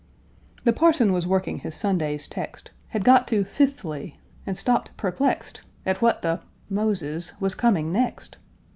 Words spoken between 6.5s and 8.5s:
Moses was coming next.